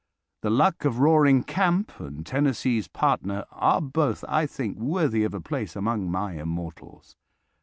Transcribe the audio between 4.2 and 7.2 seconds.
I think, worthy of a place among my immortals.